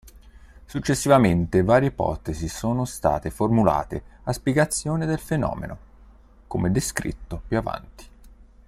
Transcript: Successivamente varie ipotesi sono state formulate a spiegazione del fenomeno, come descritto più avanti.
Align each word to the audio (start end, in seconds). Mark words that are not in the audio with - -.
Successivamente 0.65 1.61
varie 1.61 1.89
ipotesi 1.89 2.47
sono 2.47 2.85
state 2.85 3.29
formulate 3.29 4.03
a 4.23 4.33
spiegazione 4.33 5.05
del 5.05 5.19
fenomeno, 5.19 5.77
come 6.47 6.71
descritto 6.71 7.43
più 7.47 7.59
avanti. 7.59 8.05